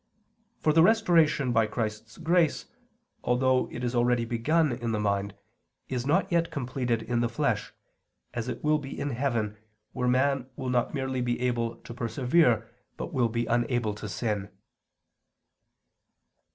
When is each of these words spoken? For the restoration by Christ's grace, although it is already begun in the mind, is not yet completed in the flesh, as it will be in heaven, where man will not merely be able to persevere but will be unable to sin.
For 0.57 0.73
the 0.73 0.81
restoration 0.81 1.53
by 1.53 1.67
Christ's 1.67 2.17
grace, 2.17 2.65
although 3.23 3.69
it 3.71 3.83
is 3.83 3.93
already 3.93 4.25
begun 4.25 4.71
in 4.71 4.93
the 4.93 4.99
mind, 4.99 5.35
is 5.89 6.07
not 6.07 6.31
yet 6.31 6.49
completed 6.49 7.03
in 7.03 7.19
the 7.19 7.29
flesh, 7.29 7.71
as 8.33 8.47
it 8.47 8.63
will 8.63 8.79
be 8.79 8.99
in 8.99 9.11
heaven, 9.11 9.57
where 9.93 10.07
man 10.07 10.47
will 10.55 10.71
not 10.71 10.95
merely 10.95 11.21
be 11.21 11.39
able 11.41 11.75
to 11.75 11.93
persevere 11.93 12.67
but 12.97 13.13
will 13.13 13.29
be 13.29 13.45
unable 13.45 13.93
to 13.93 14.09
sin. 14.09 14.49